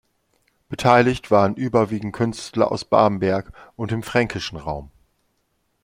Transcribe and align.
Beteiligt 0.67 1.29
waren 1.29 1.53
überwiegend 1.55 2.11
Künstler 2.13 2.71
aus 2.71 2.85
Bamberg 2.85 3.51
und 3.75 3.91
dem 3.91 4.01
fränkischen 4.01 4.57
Raum. 4.57 4.89